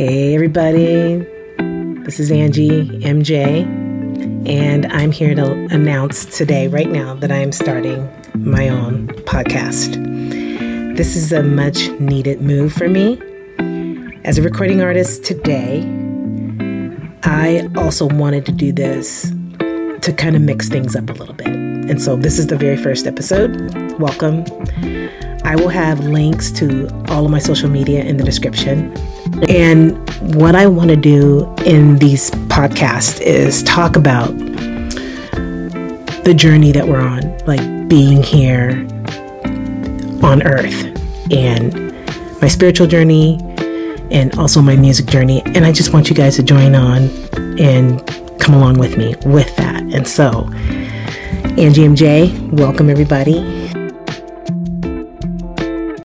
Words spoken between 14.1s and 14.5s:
As a